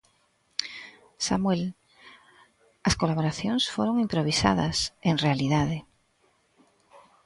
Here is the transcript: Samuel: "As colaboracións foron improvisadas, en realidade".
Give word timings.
Samuel: 1.27 1.61
"As 2.87 2.97
colaboracións 3.01 3.63
foron 3.75 3.95
improvisadas, 4.05 4.77
en 5.09 5.15
realidade". 5.25 5.77